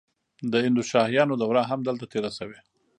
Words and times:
د 0.51 0.53
هندوشاهیانو 0.65 1.39
دوره 1.43 1.61
هم 1.69 1.79
دلته 1.87 2.05
تیره 2.11 2.31
شوې 2.37 2.59